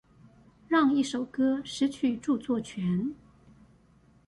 [0.67, 3.13] 讓一首歌失去著作權